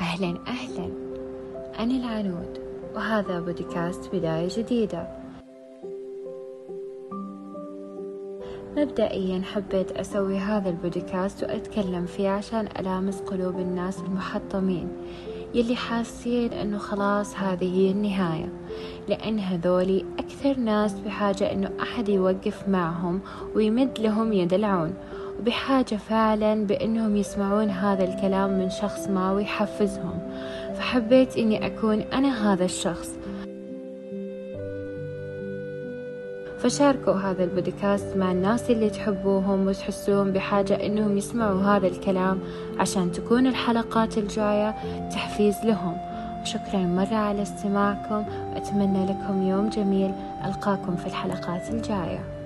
أهلا 0.00 0.38
أهلا. 0.48 0.90
أنا 1.78 1.94
العنود 1.96 2.58
وهذا 2.94 3.40
بودكاست 3.40 4.14
بداية 4.14 4.48
جديدة. 4.56 5.08
مبدئيا 8.76 9.42
حبيت 9.42 9.92
أسوي 9.92 10.38
هذا 10.38 10.68
البودكاست 10.70 11.42
وأتكلم 11.44 12.06
فيه 12.06 12.28
عشان 12.28 12.68
ألامس 12.78 13.20
قلوب 13.20 13.58
الناس 13.58 14.00
المحطمين 14.00 14.88
يلي 15.54 15.76
حاسين 15.76 16.52
أنه 16.52 16.78
خلاص 16.78 17.36
هذه 17.36 17.76
هي 17.76 17.90
النهاية 17.90 18.52
لأن 19.08 19.38
هذولي 19.38 20.04
أكثر 20.18 20.58
ناس 20.58 20.92
بحاجة 20.92 21.52
أنه 21.52 21.70
أحد 21.82 22.08
يوقف 22.08 22.68
معهم 22.68 23.20
ويمد 23.54 24.00
لهم 24.00 24.32
يد 24.32 24.54
العون. 24.54 24.94
وبحاجة 25.42 25.96
فعلا 25.96 26.66
بأنهم 26.66 27.16
يسمعون 27.16 27.70
هذا 27.70 28.04
الكلام 28.04 28.58
من 28.58 28.70
شخص 28.70 29.08
ما 29.08 29.32
ويحفزهم 29.32 30.18
فحبيت 30.74 31.36
أني 31.36 31.66
أكون 31.66 32.00
أنا 32.00 32.52
هذا 32.52 32.64
الشخص. 32.64 33.10
فشاركوا 36.58 37.12
هذا 37.12 37.44
البودكاست 37.44 38.16
مع 38.16 38.32
الناس 38.32 38.70
اللي 38.70 38.90
تحبوهم 38.90 39.66
وتحسون 39.66 40.32
بحاجة 40.32 40.86
إنهم 40.86 41.18
يسمعوا 41.18 41.62
هذا 41.62 41.86
الكلام 41.86 42.38
عشان 42.78 43.12
تكون 43.12 43.46
الحلقات 43.46 44.18
الجاية 44.18 44.74
تحفيز 45.10 45.56
لهم. 45.64 45.96
شكرا 46.44 46.78
مرة 46.78 47.14
على 47.14 47.42
استماعكم. 47.42 48.24
وأتمنى 48.54 49.06
لكم 49.06 49.42
يوم 49.42 49.68
جميل. 49.68 50.12
ألقاكم 50.44 50.96
في 50.96 51.06
الحلقات 51.06 51.70
الجاية. 51.70 52.41